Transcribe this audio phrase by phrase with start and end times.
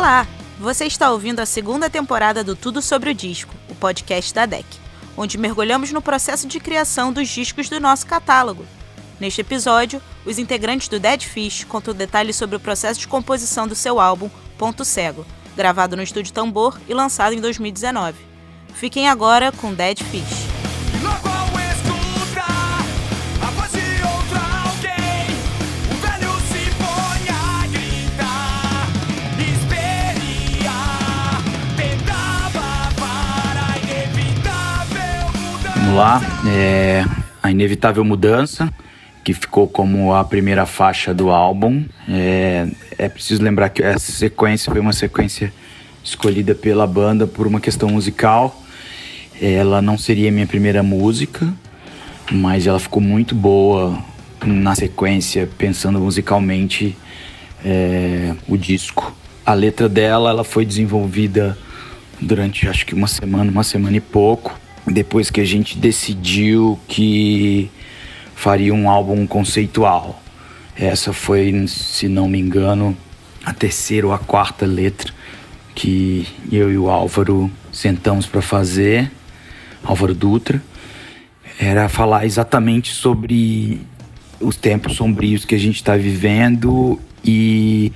[0.00, 0.26] Olá!
[0.58, 4.64] Você está ouvindo a segunda temporada do Tudo Sobre o Disco, o podcast da DEC,
[5.14, 8.64] onde mergulhamos no processo de criação dos discos do nosso catálogo.
[9.20, 13.74] Neste episódio, os integrantes do Dead Fish contam detalhes sobre o processo de composição do
[13.74, 18.16] seu álbum Ponto Cego, gravado no estúdio Tambor e lançado em 2019.
[18.72, 20.49] Fiquem agora com Dead Fish.
[35.90, 37.04] Vamos lá, é
[37.42, 38.72] a inevitável mudança
[39.24, 41.84] que ficou como a primeira faixa do álbum.
[42.08, 45.52] É, é preciso lembrar que essa sequência foi uma sequência
[46.04, 48.62] escolhida pela banda por uma questão musical.
[49.42, 51.52] Ela não seria minha primeira música,
[52.30, 53.98] mas ela ficou muito boa
[54.46, 56.96] na sequência, pensando musicalmente
[57.64, 59.12] é, o disco.
[59.44, 61.58] A letra dela ela foi desenvolvida
[62.20, 64.56] durante acho que uma semana, uma semana e pouco
[64.90, 67.70] depois que a gente decidiu que
[68.34, 70.22] faria um álbum conceitual.
[70.76, 72.96] Essa foi, se não me engano,
[73.44, 75.12] a terceira ou a quarta letra
[75.74, 79.10] que eu e o Álvaro sentamos para fazer,
[79.82, 80.62] Álvaro Dutra,
[81.58, 83.80] era falar exatamente sobre
[84.40, 87.92] os tempos sombrios que a gente está vivendo e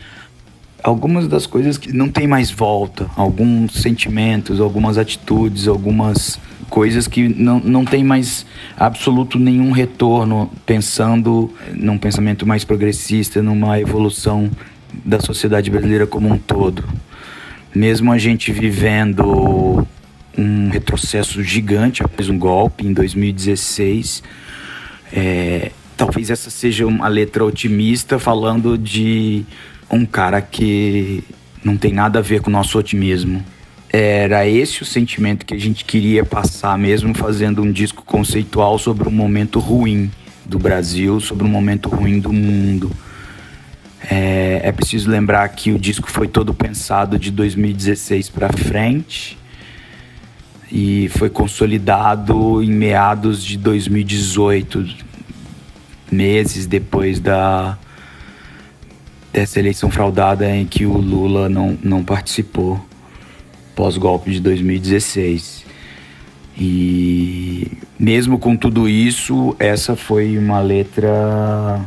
[0.84, 7.26] algumas das coisas que não tem mais volta, alguns sentimentos, algumas atitudes, algumas coisas que
[7.26, 8.44] não, não tem mais
[8.76, 14.50] absoluto nenhum retorno pensando num pensamento mais progressista, numa evolução
[14.92, 16.84] da sociedade brasileira como um todo.
[17.74, 19.86] Mesmo a gente vivendo
[20.36, 24.22] um retrocesso gigante após um golpe em 2016,
[25.12, 29.44] é, talvez essa seja uma letra otimista falando de
[29.90, 31.22] um cara que
[31.62, 33.44] não tem nada a ver com o nosso otimismo.
[33.92, 39.08] Era esse o sentimento que a gente queria passar, mesmo fazendo um disco conceitual sobre
[39.08, 40.10] um momento ruim
[40.44, 42.90] do Brasil, sobre um momento ruim do mundo.
[44.10, 49.38] É, é preciso lembrar que o disco foi todo pensado de 2016 para frente
[50.70, 54.84] e foi consolidado em meados de 2018,
[56.10, 57.78] meses depois da
[59.34, 62.80] dessa eleição fraudada em que o Lula não, não participou
[63.74, 65.64] pós-golpe de 2016.
[66.56, 67.66] E
[67.98, 71.84] mesmo com tudo isso, essa foi uma letra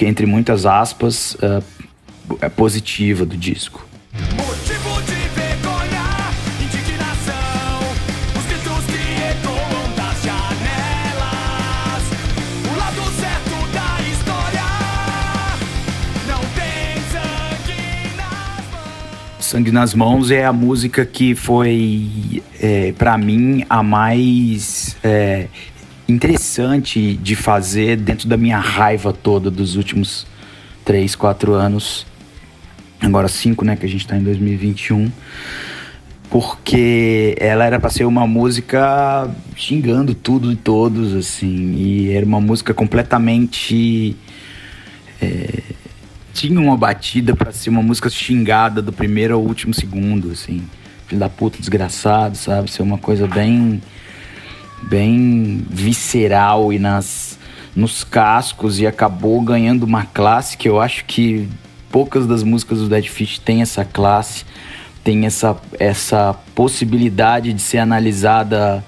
[0.00, 1.36] entre muitas aspas,
[2.40, 3.89] é positiva do disco.
[19.50, 25.48] Sangue nas Mãos é a música que foi, é, para mim, a mais é,
[26.06, 30.24] interessante de fazer dentro da minha raiva toda dos últimos
[30.84, 32.06] três, quatro anos.
[33.00, 35.10] Agora cinco, né, que a gente tá em 2021.
[36.30, 41.74] Porque ela era para ser uma música xingando tudo e todos, assim.
[41.74, 44.14] E era uma música completamente...
[45.20, 45.69] É,
[46.32, 50.62] tinha uma batida para ser uma música xingada do primeiro ao último segundo, assim.
[51.06, 52.70] Filho da puta, desgraçado, sabe?
[52.70, 53.82] Ser uma coisa bem.
[54.82, 57.38] bem visceral e nas.
[57.74, 61.48] nos cascos e acabou ganhando uma classe que eu acho que
[61.90, 64.44] poucas das músicas do Dead Fish têm essa classe,
[65.02, 68.84] tem essa, essa possibilidade de ser analisada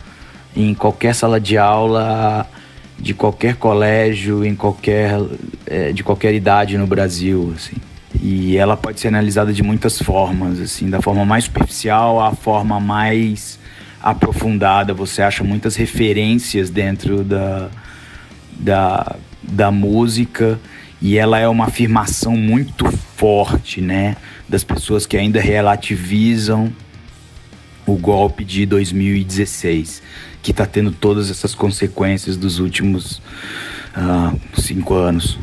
[0.55, 2.47] em qualquer sala de aula
[3.03, 5.19] de qualquer colégio, em qualquer,
[5.67, 7.77] é, de qualquer idade no Brasil, assim.
[8.23, 12.79] E ela pode ser analisada de muitas formas, assim, da forma mais superficial à forma
[12.79, 13.59] mais
[14.01, 14.95] aprofundada.
[14.95, 17.69] Você acha muitas referências dentro da,
[18.53, 20.61] da, da música
[21.01, 24.17] e ela é uma afirmação muito forte, né,
[24.49, 26.73] das pessoas que ainda relativizam
[27.93, 30.03] o golpe de 2016
[30.43, 33.23] que está tendo todas essas consequências dos últimos
[33.97, 35.39] uh, cinco anos.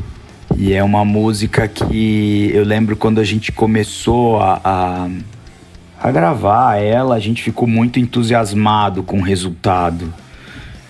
[0.56, 5.08] E é uma música que eu lembro quando a gente começou a, a,
[5.98, 10.12] a gravar ela, a gente ficou muito entusiasmado com o resultado.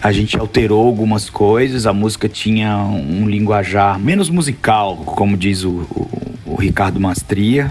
[0.02, 5.70] A gente alterou algumas coisas, a música tinha um linguajar menos musical, como diz o,
[5.70, 7.70] o, o Ricardo Mastria.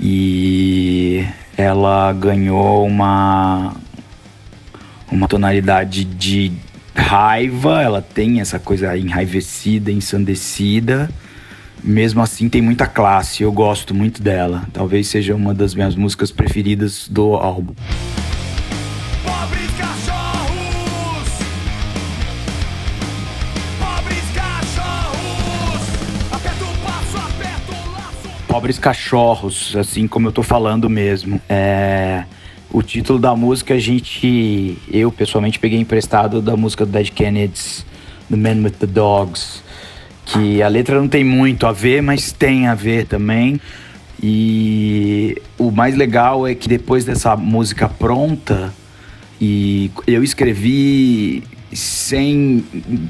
[0.00, 1.24] E
[1.56, 3.74] ela ganhou uma,
[5.10, 6.52] uma tonalidade de
[6.94, 11.10] raiva, ela tem essa coisa enraivecida, ensandecida,
[11.82, 14.64] mesmo assim tem muita classe, eu gosto muito dela.
[14.72, 17.74] Talvez seja uma das minhas músicas preferidas do álbum.
[28.54, 31.40] Pobres cachorros, assim como eu tô falando mesmo.
[31.48, 32.22] É
[32.70, 37.84] o título da música a gente, eu pessoalmente peguei emprestado da música do Dead Kennedys,
[38.30, 39.60] The Man with the Dogs
[40.26, 43.60] que a letra não tem muito a ver, mas tem a ver também.
[44.22, 48.72] E o mais legal é que depois dessa música pronta,
[49.40, 51.42] e eu escrevi
[51.72, 52.64] sem,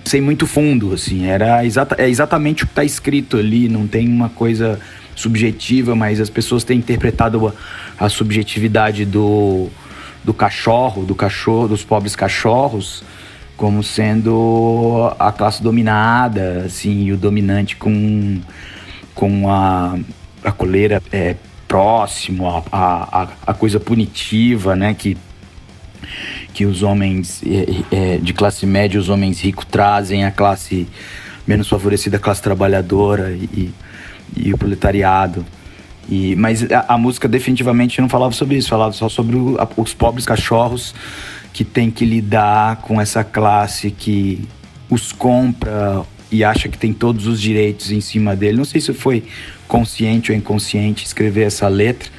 [0.07, 4.09] sem muito fundo, assim, era exata, é exatamente o que está escrito ali, não tem
[4.09, 4.81] uma coisa
[5.15, 9.69] subjetiva, mas as pessoas têm interpretado a, a subjetividade do,
[10.23, 13.03] do cachorro, do cachorro, dos pobres cachorros,
[13.57, 18.41] como sendo a classe dominada, assim, e o dominante com,
[19.15, 19.97] com a,
[20.43, 21.37] a coleira é,
[21.69, 25.17] próximo, a, a, a coisa punitiva, né, que,
[26.53, 30.89] que os homens é, é, de classe média, os homens ricos trazem a classe
[31.47, 33.73] menos favorecida, a classe trabalhadora e,
[34.37, 35.45] e o proletariado.
[36.09, 39.69] E, mas a, a, música definitivamente não falava sobre isso, falava só sobre o, a,
[39.77, 40.95] os pobres cachorros
[41.53, 44.47] que tem que lidar com essa classe que
[44.91, 48.59] os compra e acha que tem todos os direitos em cima dele.
[48.59, 49.23] Não sei se foi
[49.69, 52.11] consciente ou inconsciente escrever essa letra,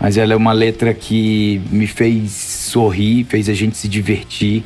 [0.00, 4.64] mas ela é uma letra que me fez sorrir, fez a gente se divertir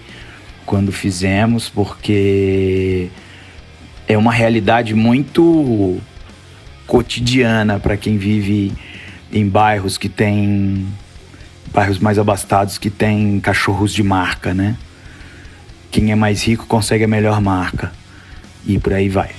[0.65, 3.09] quando fizemos, porque
[4.09, 6.01] é uma realidade muito
[6.87, 8.73] cotidiana para quem vive
[9.33, 10.87] em bairros que tem
[11.73, 14.77] bairros mais abastados que tem cachorros de marca, né?
[15.91, 17.93] Quem é mais rico consegue a melhor marca.
[18.67, 19.31] E por aí vai.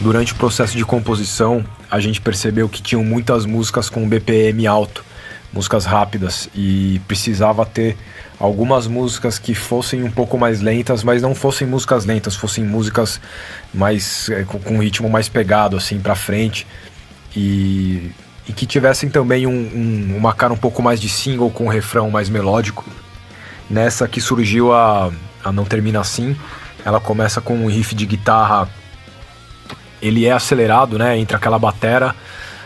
[0.00, 5.04] Durante o processo de composição, a gente percebeu que tinham muitas músicas com BPM alto,
[5.52, 7.96] músicas rápidas, e precisava ter
[8.38, 13.20] algumas músicas que fossem um pouco mais lentas, mas não fossem músicas lentas, fossem músicas
[13.74, 16.64] mais é, com, um ritmo mais pegado assim para frente
[17.34, 18.12] e,
[18.48, 21.68] e, que tivessem também um, um, uma cara um pouco mais de single com um
[21.68, 22.84] refrão mais melódico.
[23.68, 25.10] Nessa que surgiu a,
[25.44, 26.36] a Não Termina Assim,
[26.84, 28.68] ela começa com um riff de guitarra,
[30.00, 32.14] ele é acelerado, né, entre aquela batera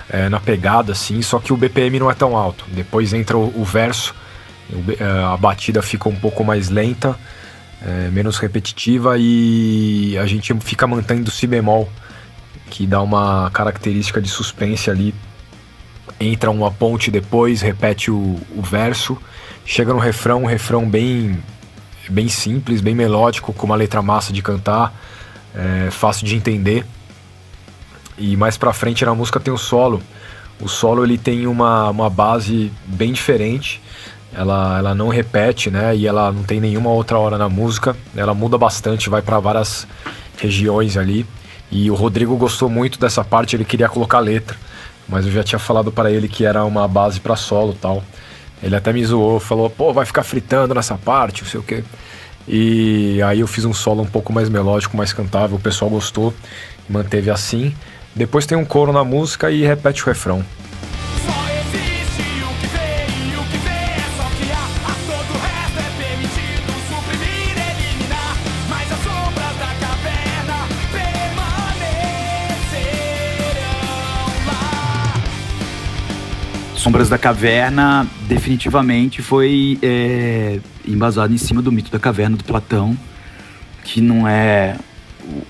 [0.08, 2.64] é, na pegada assim, só que o BPM não é tão alto.
[2.69, 4.14] Depois entra o, o verso
[4.99, 7.19] é, a batida fica um pouco mais lenta,
[7.84, 11.90] é, menos repetitiva e a gente fica mantendo si bemol,
[12.70, 15.14] que dá uma característica de suspense ali.
[16.19, 19.19] Entra uma ponte depois, repete o, o verso,
[19.64, 21.43] chega no refrão, um refrão bem,
[22.08, 24.94] bem simples, bem melódico, com uma letra massa de cantar,
[25.55, 26.87] é, fácil de entender.
[28.19, 30.03] E mais pra frente na música tem o solo.
[30.61, 33.81] O solo ele tem uma, uma base bem diferente
[34.35, 35.94] ela, ela não repete, né?
[35.94, 37.94] E ela não tem nenhuma outra hora na música.
[38.17, 39.87] Ela muda bastante, vai para várias
[40.38, 41.26] regiões ali.
[41.70, 44.57] E o Rodrigo gostou muito dessa parte, ele queria colocar letra,
[45.09, 48.02] mas eu já tinha falado para ele que era uma base para solo, tal.
[48.62, 51.85] Ele até me zoou, falou: "Pô, vai ficar fritando nessa parte, não sei o quê".
[52.47, 56.35] E aí eu fiz um solo um pouco mais melódico, mais cantável, o pessoal gostou,
[56.88, 57.75] manteve assim.
[58.14, 60.45] Depois tem um coro na música e repete o refrão.
[76.76, 82.99] Sombras da Caverna definitivamente foi é, embasado em cima do mito da caverna do Platão,
[83.85, 84.76] que não é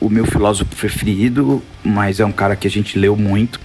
[0.00, 3.61] o meu filósofo preferido, mas é um cara que a gente leu muito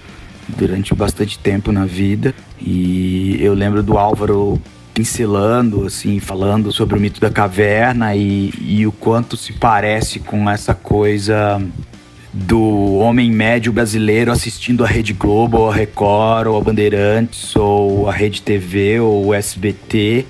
[0.48, 2.34] durante bastante tempo na vida.
[2.60, 4.62] E eu lembro do Álvaro
[4.94, 10.50] pincelando, assim, falando sobre o mito da caverna e, e o quanto se parece com
[10.50, 11.62] essa coisa
[12.34, 18.10] do homem médio brasileiro assistindo a Rede Globo, ou a Record, ou a Bandeirantes, ou
[18.10, 20.26] a Rede TV, ou o SBT,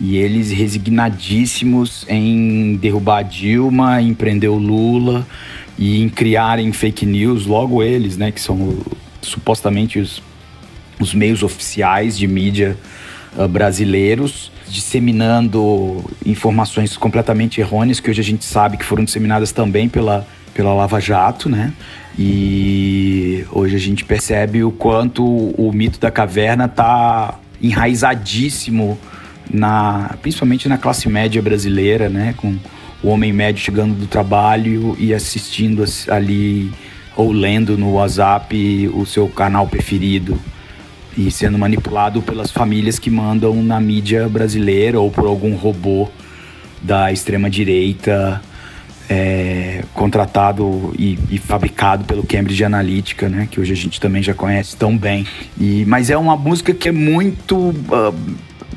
[0.00, 5.26] e eles resignadíssimos em derrubar Dilma, em prender o Lula
[5.78, 8.78] e em criarem fake news, logo eles, né, que são
[9.22, 10.22] supostamente os,
[11.00, 12.76] os meios oficiais de mídia
[13.36, 19.88] uh, brasileiros, disseminando informações completamente errôneas que hoje a gente sabe que foram disseminadas também
[19.88, 21.72] pela pela Lava Jato, né?
[22.16, 28.96] E hoje a gente percebe o quanto o mito da caverna tá enraizadíssimo
[29.52, 32.34] na, principalmente na classe média brasileira, né?
[32.36, 32.56] Com
[33.02, 36.72] o homem médio chegando do trabalho e assistindo ali
[37.16, 40.38] ou lendo no WhatsApp o seu canal preferido
[41.16, 46.08] e sendo manipulado pelas famílias que mandam na mídia brasileira ou por algum robô
[46.82, 48.42] da extrema direita
[49.08, 54.34] é, contratado e, e, fabricado pelo Cambridge Analytica, né, que hoje a gente também já
[54.34, 55.26] conhece tão bem.
[55.58, 58.14] E, mas é uma música que é muito uh,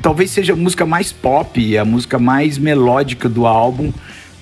[0.08, 3.92] talvez seja a música mais pop, a música mais melódica do álbum.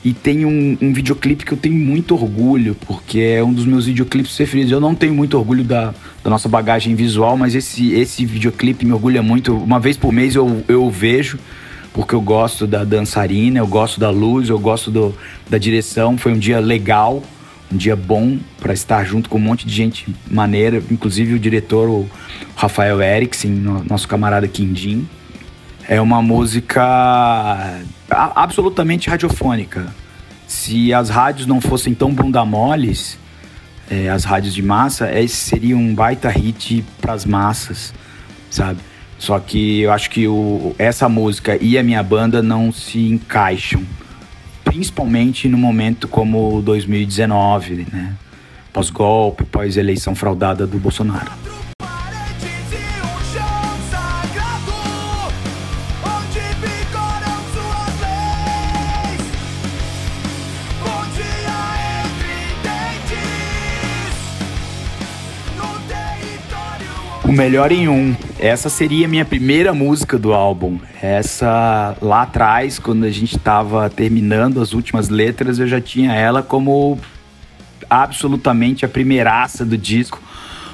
[0.05, 3.87] E tem um, um, videoclipe que eu tenho muito orgulho, porque é um dos meus
[3.87, 4.71] videoclipes preferidos.
[4.71, 5.93] Eu não tenho muito orgulho da,
[6.23, 9.57] da nossa bagagem visual, mas esse, esse videoclipe me orgulha muito.
[9.57, 11.37] Uma vez por mês eu, eu vejo,
[11.93, 15.13] porque eu gosto da dançarina, eu gosto da luz, eu gosto do,
[15.51, 16.17] da direção.
[16.17, 17.25] Foi um dia legal,
[17.73, 21.89] um dia bom para estar junto com um monte de gente maneira, inclusive o diretor,
[21.89, 22.09] o
[22.55, 23.51] Rafael Eriksen,
[23.89, 25.09] nosso camarada Quindim.
[25.89, 29.87] É uma música absolutamente radiofônica.
[30.47, 33.19] Se as rádios não fossem tão bunda moles,
[33.89, 37.95] é, as rádios de massa, esse seria um baita hit para as massas,
[38.51, 38.81] sabe?
[39.19, 43.83] Só que eu acho que o, essa música e a minha banda não se encaixam,
[44.65, 48.15] principalmente no momento como 2019, né?
[48.73, 51.46] Pós-golpe, pós-eleição fraudada do Bolsonaro.
[67.37, 68.17] Melhor em um.
[68.39, 70.79] Essa seria a minha primeira música do álbum.
[71.03, 76.43] Essa lá atrás, quando a gente estava terminando as últimas letras, eu já tinha ela
[76.43, 76.99] como
[77.91, 80.21] absolutamente a primeiraça do disco,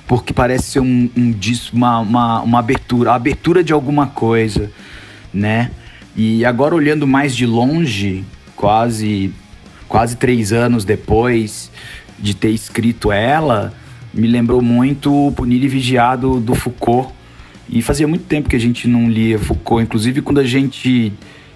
[0.06, 4.70] porque parece ser um, um disco, uma, uma, uma abertura, a abertura de alguma coisa,
[5.34, 5.72] né?
[6.14, 9.34] E agora olhando mais de longe, quase
[9.88, 11.70] quase três anos depois
[12.18, 13.74] de ter escrito ela,
[14.12, 17.12] me lembrou muito o Punir e Vigiado do Foucault.
[17.68, 19.82] E fazia muito tempo que a gente não lia Foucault.
[19.82, 21.12] Inclusive, quando a gente,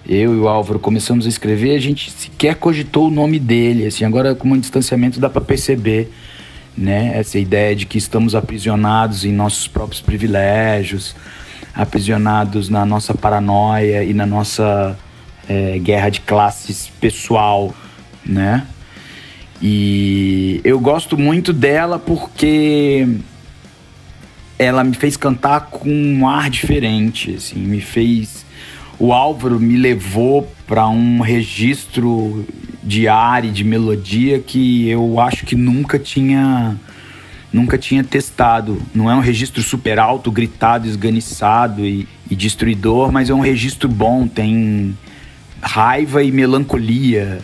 [0.07, 3.85] eu e o Álvaro, começamos a escrever, a gente sequer cogitou o nome dele.
[3.85, 6.11] Assim, agora, com um distanciamento, dá para perceber
[6.75, 7.11] né?
[7.15, 11.15] essa ideia de que estamos aprisionados em nossos próprios privilégios,
[11.75, 14.97] aprisionados na nossa paranoia e na nossa
[15.47, 17.73] é, guerra de classes pessoal,
[18.25, 18.65] né?
[19.61, 23.07] E eu gosto muito dela porque
[24.59, 28.45] ela me fez cantar com um ar diferente, assim, me fez
[28.99, 32.45] o Álvaro me levou para um registro
[32.83, 36.75] de ar e de melodia que eu acho que nunca tinha
[37.53, 38.81] nunca tinha testado.
[38.93, 43.87] Não é um registro super alto, gritado, esganiçado e, e destruidor, mas é um registro
[43.87, 44.97] bom, tem
[45.61, 47.39] raiva e melancolia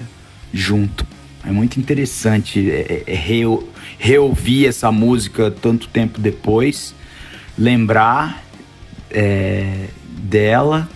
[0.51, 1.05] junto.
[1.45, 3.55] É muito interessante é, é, é
[3.99, 6.95] reouvir essa música tanto tempo depois,
[7.57, 8.43] lembrar
[9.11, 10.89] é, dela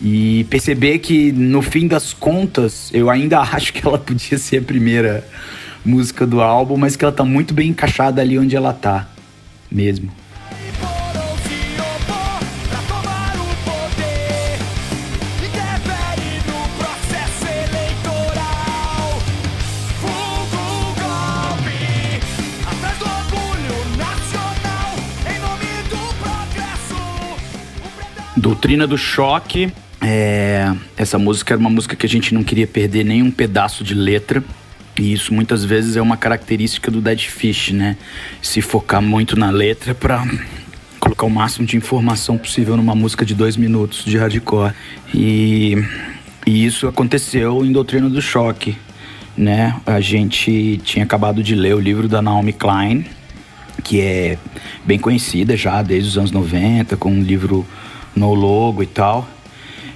[0.00, 4.62] e perceber que no fim das contas eu ainda acho que ela podia ser a
[4.62, 5.26] primeira
[5.84, 9.08] música do álbum, mas que ela tá muito bem encaixada ali onde ela tá
[9.70, 10.21] mesmo.
[28.42, 29.72] Doutrina do Choque.
[30.00, 33.94] É, essa música era uma música que a gente não queria perder nenhum pedaço de
[33.94, 34.42] letra.
[34.98, 37.96] E isso muitas vezes é uma característica do Dead Fish, né?
[38.42, 40.26] Se focar muito na letra para
[40.98, 44.74] colocar o máximo de informação possível numa música de dois minutos de hardcore.
[45.14, 45.76] E,
[46.44, 48.76] e isso aconteceu em Doutrina do Choque,
[49.36, 49.76] né?
[49.86, 53.06] A gente tinha acabado de ler o livro da Naomi Klein,
[53.84, 54.36] que é
[54.84, 57.64] bem conhecida já desde os anos 90, com um livro
[58.14, 59.28] no logo e tal.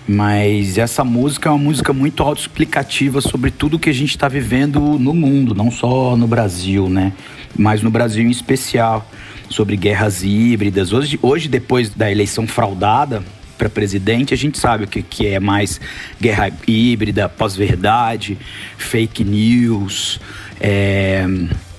[0.08, 4.80] Mas essa música é uma música muito autoexplicativa sobre tudo que a gente está vivendo
[4.98, 7.12] no mundo, não só no Brasil, né?
[7.58, 9.08] Mas no Brasil em especial,
[9.48, 10.92] sobre guerras híbridas.
[10.92, 13.22] Hoje, hoje depois da eleição fraudada
[13.56, 15.80] para presidente, a gente sabe o que, que é mais
[16.20, 18.36] guerra híbrida, pós-verdade,
[18.76, 20.20] fake news,
[20.60, 21.26] é,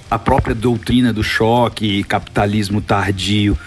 [0.10, 3.58] a própria doutrina do choque, capitalismo tardio.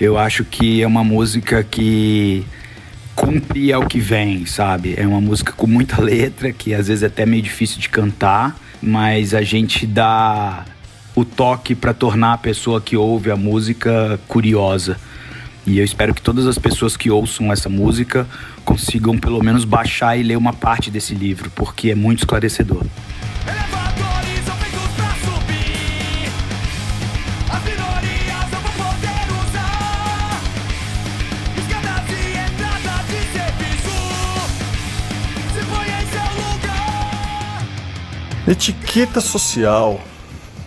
[0.00, 2.46] Eu acho que é uma música que
[3.16, 4.94] cumpre ao que vem, sabe?
[4.96, 8.56] É uma música com muita letra, que às vezes é até meio difícil de cantar,
[8.80, 10.64] mas a gente dá
[11.16, 14.96] o toque para tornar a pessoa que ouve a música curiosa.
[15.66, 18.24] E eu espero que todas as pessoas que ouçam essa música
[18.64, 22.84] consigam pelo menos baixar e ler uma parte desse livro, porque é muito esclarecedor.
[38.48, 40.00] Etiqueta social,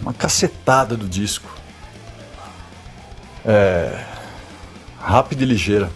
[0.04, 1.50] uma cacetada do disco.
[3.44, 4.06] É.
[5.00, 5.90] Rápida e ligeira.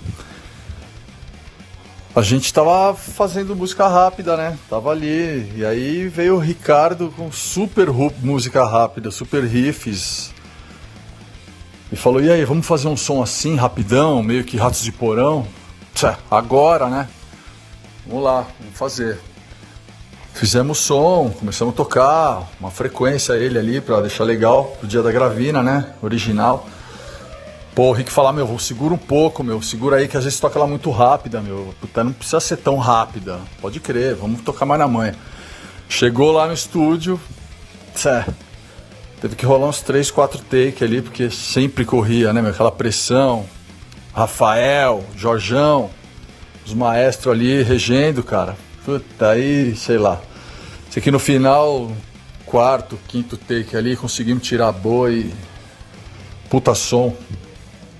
[2.15, 4.57] A gente tava fazendo música rápida, né?
[4.67, 5.53] Tava ali.
[5.55, 10.33] E aí veio o Ricardo com super música rápida, super riffs.
[11.91, 15.45] E falou: e aí, vamos fazer um som assim, rapidão, meio que ratos de porão?
[15.93, 17.07] Tchê, agora, né?
[18.07, 19.19] Vamos lá, vamos fazer.
[20.35, 25.09] Fizemos som, começamos a tocar, uma frequência ele ali pra deixar legal pro dia da
[25.09, 25.93] gravina, né?
[26.01, 26.67] Original.
[27.73, 30.59] Pô, o Rick falar, meu, segura um pouco, meu, segura aí que às vezes toca
[30.59, 31.73] ela muito rápida, meu.
[31.79, 33.39] Puta, não precisa ser tão rápida.
[33.61, 35.15] Pode crer, vamos tocar mais na manhã.
[35.87, 37.17] Chegou lá no estúdio,
[37.95, 38.25] cé,
[39.21, 42.51] teve que rolar uns 3, 4 takes ali, porque sempre corria, né, meu?
[42.51, 43.45] Aquela pressão.
[44.13, 45.89] Rafael, Jorjão,
[46.65, 48.64] os maestros ali regendo, cara.
[48.85, 50.21] Puta, aí, sei lá.
[50.91, 51.91] Sei que no final,
[52.45, 55.33] quarto, quinto take ali, conseguimos tirar boa e.
[56.49, 57.15] Puta som.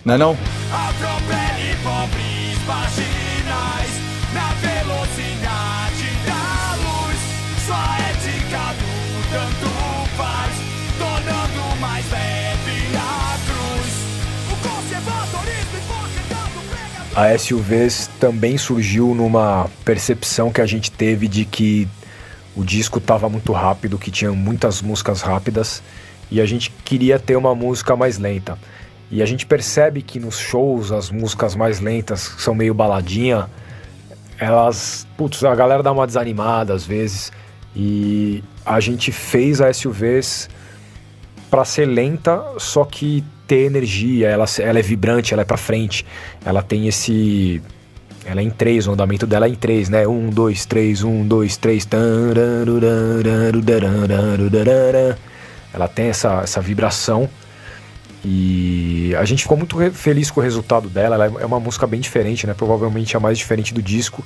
[0.06, 0.38] Não é não?
[17.15, 21.88] A SUVs também surgiu numa percepção que a gente teve de que
[22.53, 25.81] o disco estava muito rápido, que tinha muitas músicas rápidas
[26.29, 28.60] e a gente queria ter uma música mais lenta.
[29.10, 33.50] E a gente percebe que nos shows as músicas mais lentas, que são meio baladinha,
[34.37, 37.31] elas, putz, a galera dá uma desanimada às vezes.
[37.74, 40.50] E a gente fez a SUVs
[41.50, 46.05] para ser lenta, só que ter energia, ela, ela é vibrante, ela é para frente,
[46.44, 47.62] ela tem esse
[48.25, 50.08] ela é em três, o andamento dela é em três, né?
[50.08, 51.88] Um, dois, três, um, dois, três.
[55.72, 57.29] Ela tem essa, essa vibração
[58.27, 61.14] e a gente ficou muito feliz com o resultado dela.
[61.16, 62.55] Ela é, é uma música bem diferente, né?
[62.55, 64.25] Provavelmente a mais diferente do disco.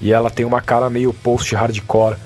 [0.00, 2.16] E ela tem uma cara meio post-hardcore.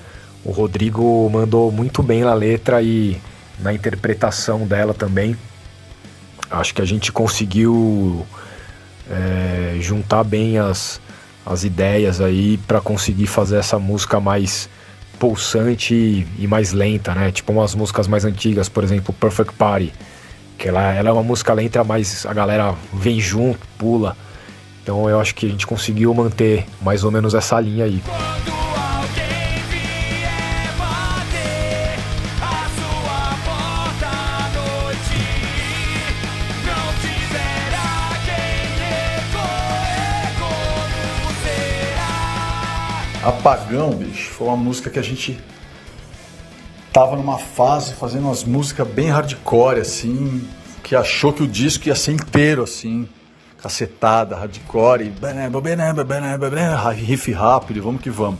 [0.45, 3.17] O Rodrigo mandou muito bem na letra e
[3.59, 5.35] na interpretação dela também.
[6.51, 8.25] Acho que a gente conseguiu
[9.09, 10.99] é, juntar bem as,
[11.45, 14.69] as ideias aí para conseguir fazer essa música mais
[15.17, 17.31] pulsante e, mais lenta, né?
[17.31, 19.93] Tipo umas músicas mais antigas, por exemplo, Perfect Party
[20.61, 24.15] que ela, ela é uma música lenta, mas a galera vem junto, pula.
[24.83, 28.01] Então eu acho que a gente conseguiu manter mais ou menos essa linha aí.
[43.23, 45.39] Apagão, bicho, foi uma música que a gente
[46.91, 50.41] tava numa fase fazendo umas músicas bem hardcore, assim,
[50.81, 53.07] que achou que o disco ia ser inteiro, assim,
[53.61, 55.13] cacetada, hardcore,
[56.95, 58.39] riff rápido, vamos que vamos.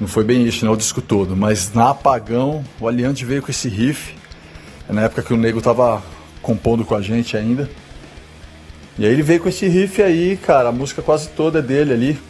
[0.00, 3.50] Não foi bem isso, né, o disco todo, mas na Apagão, o Aliante veio com
[3.50, 4.14] esse riff,
[4.88, 6.02] é na época que o Nego tava
[6.40, 7.68] compondo com a gente ainda.
[8.98, 11.92] E aí ele veio com esse riff aí, cara, a música quase toda é dele
[11.92, 12.29] ali,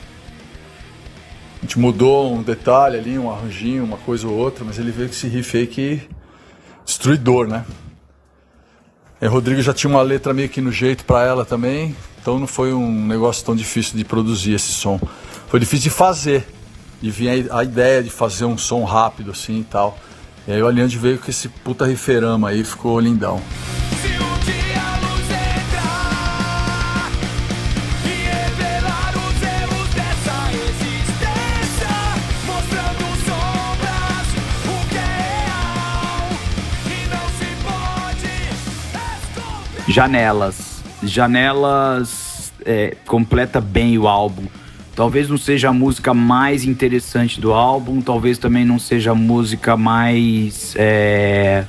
[1.61, 5.09] a gente mudou um detalhe ali, um arranjinho, uma coisa ou outra, mas ele veio
[5.09, 6.01] com esse riff aí que.
[6.85, 7.67] destruidor, né?
[9.21, 12.47] E Rodrigo já tinha uma letra meio que no jeito para ela também, então não
[12.47, 14.99] foi um negócio tão difícil de produzir esse som.
[15.49, 16.47] Foi difícil de fazer,
[17.03, 19.99] de vir a ideia de fazer um som rápido assim e tal.
[20.49, 23.43] E aí o Aliante veio com esse puta riferama aí, ficou lindão.
[39.91, 40.85] Janelas.
[41.03, 44.45] Janelas é, completa bem o álbum.
[44.95, 49.77] Talvez não seja a música mais interessante do álbum, talvez também não seja a música
[49.77, 51.65] mais é,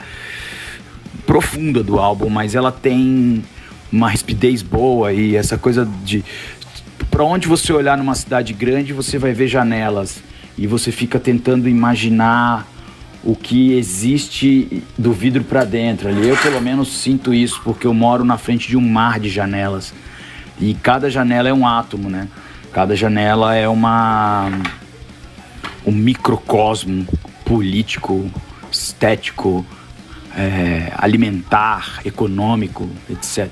[1.26, 3.44] profunda do álbum, mas ela tem
[3.92, 6.24] uma rispidez boa e essa coisa de
[7.10, 10.22] para onde você olhar numa cidade grande você vai ver janelas
[10.58, 12.68] e você fica tentando imaginar
[13.24, 16.28] o que existe do vidro para dentro ali.
[16.28, 19.94] Eu pelo menos sinto isso porque eu moro na frente de um mar de janelas
[20.60, 22.28] e cada janela é um átomo, né?
[22.72, 24.50] Cada janela é uma
[25.86, 27.08] um microcosmo
[27.44, 28.30] político,
[28.72, 29.66] estético,
[30.36, 33.50] é, alimentar, econômico, etc.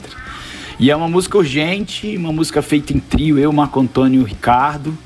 [0.79, 4.97] E é uma música urgente, uma música feita em trio, eu, Marco Antônio e Ricardo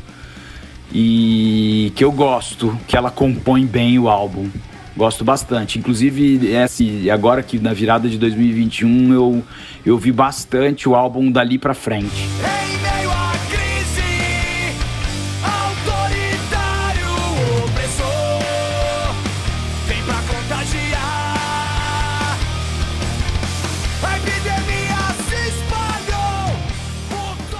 [0.93, 4.47] e que eu gosto, que ela compõe bem o álbum.
[4.95, 5.79] Gosto bastante.
[5.79, 9.43] Inclusive, é assim, agora que na virada de 2021 eu,
[9.83, 12.27] eu vi bastante o álbum dali pra frente.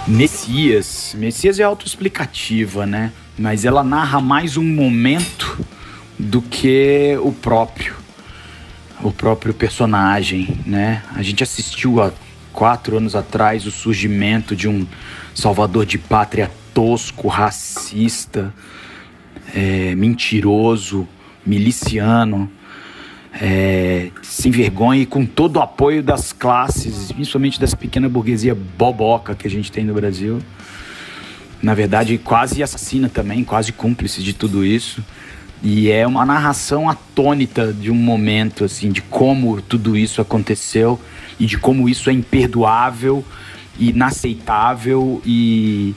[0.05, 1.15] Messias.
[1.17, 3.11] Messias é autoexplicativa, né?
[3.37, 5.59] Mas ela narra mais um momento
[6.17, 7.95] do que o próprio
[9.01, 11.03] o próprio personagem, né?
[11.13, 12.13] A gente assistiu há
[12.53, 14.87] quatro anos atrás o surgimento de um
[15.35, 18.53] salvador de pátria tosco, racista,
[19.53, 21.05] é, mentiroso,
[21.45, 22.49] miliciano,
[23.33, 29.35] é, sem vergonha e com todo o apoio das classes, principalmente dessa pequena burguesia boboca
[29.35, 30.39] que a gente tem no Brasil
[31.63, 35.01] na verdade, quase assassina também, quase cúmplice de tudo isso.
[35.63, 40.99] E é uma narração atônita de um momento, assim, de como tudo isso aconteceu
[41.39, 43.23] e de como isso é imperdoável,
[43.79, 45.95] inaceitável e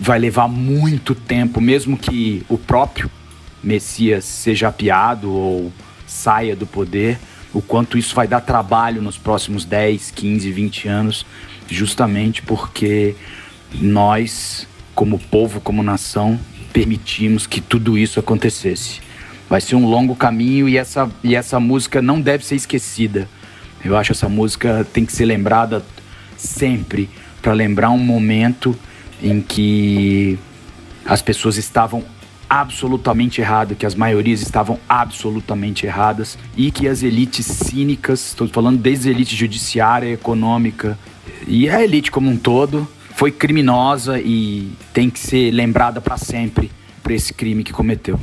[0.00, 3.10] vai levar muito tempo, mesmo que o próprio
[3.62, 5.70] Messias seja apiado ou
[6.06, 7.18] saia do poder,
[7.52, 11.26] o quanto isso vai dar trabalho nos próximos 10, 15, 20 anos,
[11.68, 13.14] justamente porque
[13.74, 16.38] nós como povo, como nação,
[16.72, 19.00] permitimos que tudo isso acontecesse.
[19.48, 23.28] Vai ser um longo caminho e essa, e essa música não deve ser esquecida.
[23.84, 25.84] Eu acho essa música tem que ser lembrada
[26.36, 27.08] sempre
[27.42, 28.76] para lembrar um momento
[29.22, 30.38] em que
[31.04, 32.02] as pessoas estavam
[32.48, 38.78] absolutamente erradas, que as maiorias estavam absolutamente erradas e que as elites cínicas, estou falando
[38.78, 40.98] desde a elite judiciária, econômica
[41.46, 46.70] e a elite como um todo, foi criminosa e tem que ser lembrada para sempre
[47.02, 48.18] por esse crime que cometeu.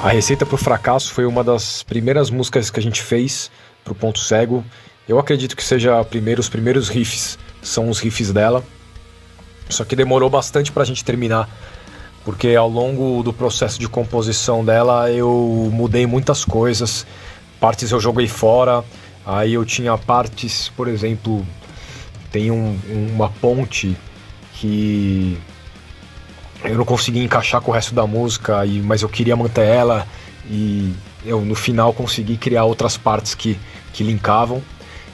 [0.00, 3.50] A Receita para o Fracasso foi uma das primeiras músicas que a gente fez
[3.82, 4.62] para o Ponto Cego.
[5.08, 8.62] Eu acredito que seja primeiro, os primeiros riffs são os riffs dela.
[9.74, 11.48] Só que demorou bastante para a gente terminar,
[12.24, 17.06] porque ao longo do processo de composição dela eu mudei muitas coisas.
[17.60, 18.84] Partes eu joguei fora,
[19.26, 21.44] aí eu tinha partes, por exemplo,
[22.30, 22.78] tem um,
[23.14, 23.96] uma ponte
[24.54, 25.38] que
[26.64, 30.06] eu não consegui encaixar com o resto da música, e, mas eu queria manter ela
[30.48, 33.58] e eu no final consegui criar outras partes que,
[33.92, 34.62] que linkavam.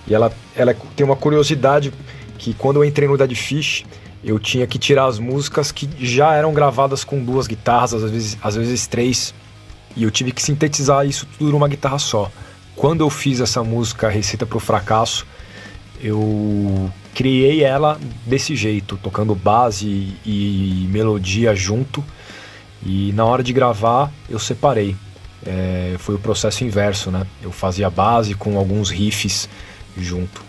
[0.06, 1.92] E ela, ela tem uma curiosidade
[2.38, 3.84] que quando eu entrei no Dead Fish,
[4.22, 8.38] eu tinha que tirar as músicas que já eram gravadas com duas guitarras, às vezes,
[8.42, 9.34] às vezes três,
[9.96, 12.30] e eu tive que sintetizar isso tudo numa guitarra só.
[12.76, 15.26] Quando eu fiz essa música Receita para o Fracasso,
[16.02, 22.04] eu criei ela desse jeito, tocando base e melodia junto,
[22.84, 24.96] e na hora de gravar eu separei.
[25.44, 27.26] É, foi o processo inverso, né?
[27.42, 29.48] Eu fazia base com alguns riffs
[29.96, 30.42] junto.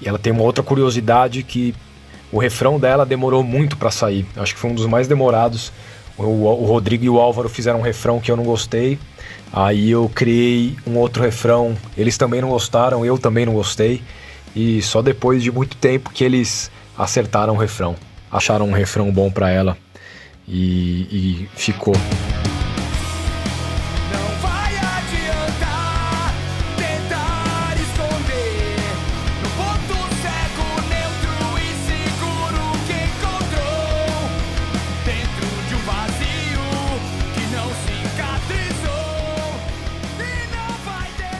[0.00, 1.74] E ela tem uma outra curiosidade que
[2.34, 4.26] o refrão dela demorou muito para sair.
[4.36, 5.72] Acho que foi um dos mais demorados.
[6.18, 8.98] O, o, Rodrigo e o Álvaro fizeram um refrão que eu não gostei.
[9.52, 11.76] Aí eu criei um outro refrão.
[11.96, 14.02] Eles também não gostaram, eu também não gostei.
[14.54, 17.94] E só depois de muito tempo que eles acertaram o refrão.
[18.32, 19.76] Acharam um refrão bom para ela.
[20.48, 21.94] E, e ficou.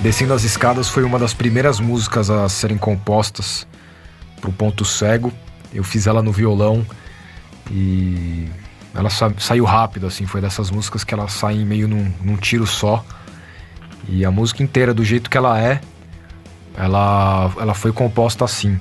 [0.05, 3.67] Descendo as Escadas foi uma das primeiras músicas a serem compostas
[4.39, 5.33] para o Ponto Cego.
[5.73, 6.85] Eu fiz ela no violão
[7.71, 8.47] e
[8.95, 12.67] ela sa saiu rápido, assim, foi dessas músicas que ela saem meio num, num, tiro
[12.67, 13.03] só.
[14.07, 15.81] E a música inteira, do jeito que ela é,
[16.77, 18.79] ela, ela foi composta assim.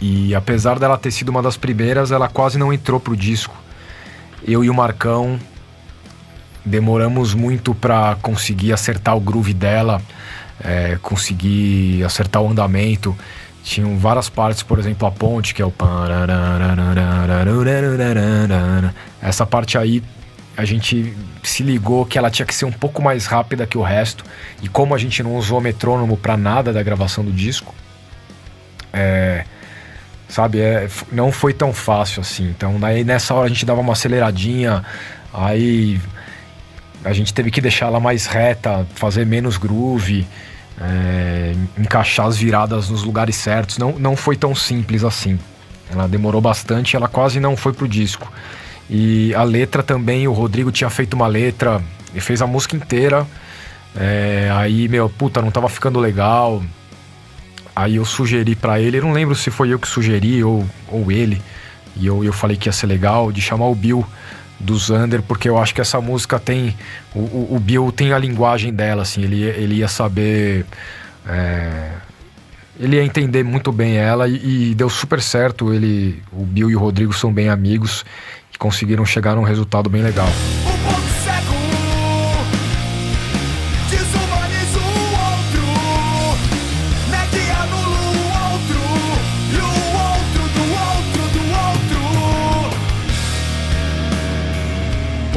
[0.00, 3.54] E apesar dela ter sido uma das primeiras, ela quase não entrou pro disco.
[4.42, 5.38] Eu e o Marcão
[6.64, 10.00] demoramos muito para conseguir acertar o groove dela,
[10.62, 13.16] é, conseguir acertar o andamento.
[13.64, 15.72] Tinham várias partes, por exemplo, a ponte, que é o.
[19.20, 20.02] Essa parte aí
[20.56, 23.82] a gente se ligou que ela tinha que ser um pouco mais rápida que o
[23.82, 24.24] resto.
[24.62, 27.74] E como a gente não usou metrônomo para nada da gravação do disco,
[28.92, 29.44] é,
[30.28, 32.48] sabe, é, não foi tão fácil assim.
[32.50, 34.84] Então, daí nessa hora a gente dava uma aceleradinha,
[35.32, 36.00] aí
[37.04, 40.26] a gente teve que deixar ela mais reta, fazer menos groove
[40.80, 43.78] é, encaixar as viradas nos lugares certos.
[43.78, 45.38] Não, não foi tão simples assim.
[45.90, 48.30] Ela demorou bastante, ela quase não foi pro disco.
[48.88, 51.82] E a letra também, o Rodrigo tinha feito uma letra,
[52.14, 53.26] e fez a música inteira.
[53.94, 56.62] É, aí, meu, puta, não tava ficando legal.
[57.74, 61.10] Aí eu sugeri para ele, eu não lembro se foi eu que sugeri ou, ou
[61.10, 61.40] ele,
[61.96, 64.04] e eu, eu falei que ia ser legal, de chamar o Bill
[64.62, 66.76] do Zander, porque eu acho que essa música tem.
[67.14, 70.64] O, o, o Bill tem a linguagem dela, assim, ele, ele ia saber.
[71.26, 71.90] É,
[72.78, 75.72] ele ia entender muito bem ela e, e, deu super certo.
[75.72, 78.04] Ele, o Bill e o Rodrigo são bem amigos
[78.52, 80.28] e conseguiram chegar num resultado bem legal.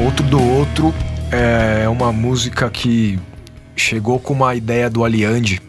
[0.06, 0.94] Outro do Outro
[1.32, 3.18] é uma música que
[3.74, 5.60] chegou com uma ideia do Aliande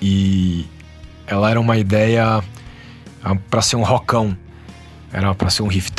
[0.00, 0.66] e
[1.26, 2.44] ela era uma ideia
[3.24, 4.36] ah, para ser um rockão.
[5.10, 5.90] Era para ser um riff.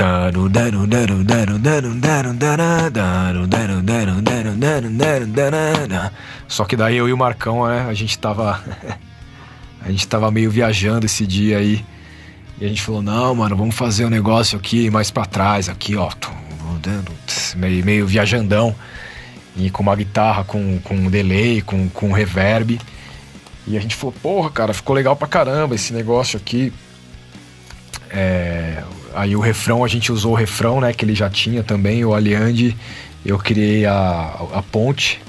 [6.47, 8.63] Só que daí eu e o Marcão, né, a gente tava.
[9.81, 11.83] a gente tava meio viajando esse dia aí.
[12.61, 15.95] E a gente falou: não, mano, vamos fazer um negócio aqui mais para trás, aqui,
[15.95, 16.11] ó
[17.55, 18.75] meio, meio viajandão,
[19.55, 22.79] e com uma guitarra com, com delay, com, com reverb.
[23.67, 26.73] E a gente falou, porra, cara, ficou legal pra caramba esse negócio aqui.
[28.09, 32.03] É, aí o refrão, a gente usou o refrão, né, que ele já tinha também,
[32.03, 32.75] o Aliande.
[33.25, 35.21] Eu criei a, a ponte,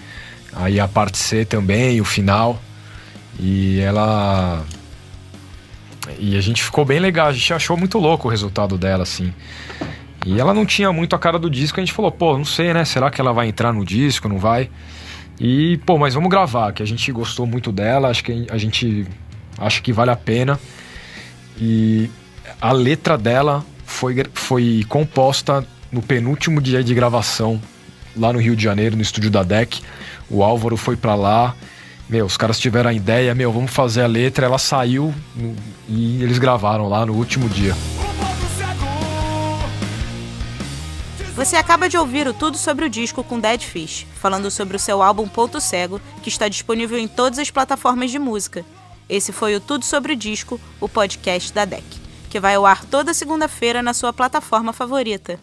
[0.53, 2.61] aí a parte C também, o final.
[3.39, 4.65] E ela.
[6.19, 9.33] E a gente ficou bem legal, a gente achou muito louco o resultado dela, assim.
[10.27, 12.75] E ela não tinha muito a cara do disco, a gente falou, pô, não sei,
[12.75, 12.85] né?
[12.85, 14.69] Será que ela vai entrar no disco, não vai?
[15.41, 19.07] E, pô, mas vamos gravar, que a gente gostou muito dela, acho que a gente
[19.59, 20.61] acha que vale a pena.
[21.59, 22.11] E
[22.61, 27.61] a letra dela foi, foi composta no penúltimo dia de gravação
[28.17, 29.81] lá no Rio de Janeiro, no estúdio da DEC.
[30.29, 31.55] O Álvaro foi para lá.
[32.09, 34.47] Meu, os caras tiveram a ideia, meu, vamos fazer a letra.
[34.47, 35.15] Ela saiu
[35.89, 37.75] e eles gravaram lá no último dia.
[41.41, 44.79] Você acaba de ouvir o Tudo sobre o Disco com Dead Fish, falando sobre o
[44.79, 48.63] seu álbum Ponto Cego, que está disponível em todas as plataformas de música.
[49.09, 51.83] Esse foi o Tudo sobre o Disco, o podcast da DEC,
[52.29, 55.41] que vai ao ar toda segunda-feira na sua plataforma favorita.